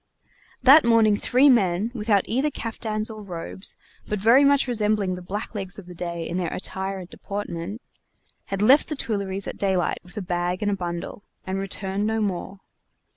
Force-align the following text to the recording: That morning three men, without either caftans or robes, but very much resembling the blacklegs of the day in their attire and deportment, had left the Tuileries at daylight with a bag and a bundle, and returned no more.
That 0.63 0.83
morning 0.83 1.15
three 1.15 1.47
men, 1.47 1.91
without 1.93 2.23
either 2.25 2.49
caftans 2.49 3.11
or 3.11 3.21
robes, 3.21 3.77
but 4.07 4.17
very 4.19 4.43
much 4.43 4.67
resembling 4.67 5.13
the 5.13 5.21
blacklegs 5.21 5.77
of 5.77 5.85
the 5.85 5.93
day 5.93 6.27
in 6.27 6.37
their 6.37 6.51
attire 6.51 6.97
and 6.97 7.07
deportment, 7.07 7.83
had 8.45 8.63
left 8.63 8.89
the 8.89 8.95
Tuileries 8.95 9.45
at 9.45 9.57
daylight 9.59 9.99
with 10.01 10.17
a 10.17 10.23
bag 10.23 10.63
and 10.63 10.71
a 10.71 10.75
bundle, 10.75 11.23
and 11.45 11.59
returned 11.59 12.07
no 12.07 12.19
more. 12.19 12.61